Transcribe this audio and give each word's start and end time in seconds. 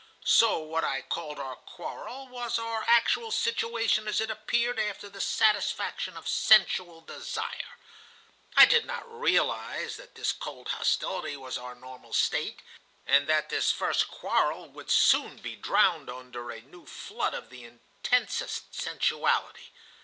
"So 0.25 0.57
what 0.57 0.83
I 0.83 1.03
called 1.03 1.37
our 1.37 1.55
quarrel 1.57 2.27
was 2.27 2.57
our 2.57 2.83
actual 2.87 3.29
situation 3.29 4.07
as 4.07 4.19
it 4.19 4.31
appeared 4.31 4.79
after 4.79 5.09
the 5.09 5.21
satisfaction 5.21 6.17
of 6.17 6.27
sensual 6.27 7.01
desire. 7.01 7.77
I 8.57 8.65
did 8.65 8.85
not 8.85 9.03
realize 9.07 9.97
that 9.97 10.15
this 10.15 10.31
cold 10.31 10.69
hostility 10.69 11.37
was 11.37 11.55
our 11.59 11.75
normal 11.75 12.13
state, 12.13 12.61
and 13.05 13.27
that 13.27 13.49
this 13.49 13.71
first 13.71 14.07
quarrel 14.07 14.67
would 14.69 14.89
soon 14.89 15.37
be 15.37 15.55
drowned 15.55 16.09
under 16.09 16.49
a 16.49 16.61
new 16.61 16.87
flood 16.87 17.35
of 17.35 17.51
the 17.51 17.63
intensest 17.63 18.73
sensuality. 18.73 19.67